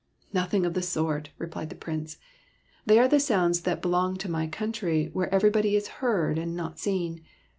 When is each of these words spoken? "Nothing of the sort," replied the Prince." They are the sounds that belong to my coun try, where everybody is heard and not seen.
"Nothing 0.33 0.65
of 0.65 0.73
the 0.73 0.81
sort," 0.81 1.29
replied 1.37 1.69
the 1.69 1.75
Prince." 1.75 2.17
They 2.87 2.97
are 2.97 3.07
the 3.07 3.19
sounds 3.19 3.61
that 3.61 3.83
belong 3.83 4.17
to 4.17 4.31
my 4.31 4.47
coun 4.47 4.71
try, 4.71 5.11
where 5.13 5.31
everybody 5.31 5.75
is 5.75 5.87
heard 6.01 6.39
and 6.39 6.55
not 6.55 6.79
seen. 6.79 7.21